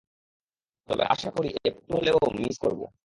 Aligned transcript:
তবে 0.89 1.03
আশা 1.05 1.29
করি 1.35 1.49
একটু 1.69 1.91
হলেও 1.93 2.19
মিস 2.37 2.55
করবে। 2.57 2.85